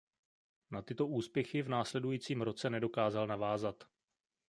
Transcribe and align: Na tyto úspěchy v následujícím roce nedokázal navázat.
Na 0.71 0.81
tyto 0.81 1.07
úspěchy 1.07 1.61
v 1.61 1.69
následujícím 1.69 2.41
roce 2.41 2.69
nedokázal 2.69 3.27
navázat. 3.27 3.83